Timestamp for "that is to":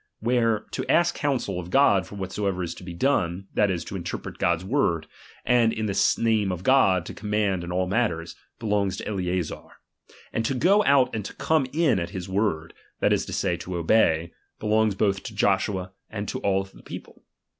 3.53-3.95, 12.99-13.33